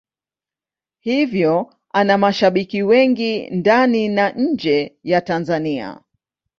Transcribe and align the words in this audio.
Hivyo 0.99 1.73
ana 1.91 2.17
mashabiki 2.17 2.83
wengi 2.83 3.49
ndani 3.49 4.09
na 4.09 4.31
nje 4.31 4.97
ya 5.03 5.21
Tanzania. 5.21 6.01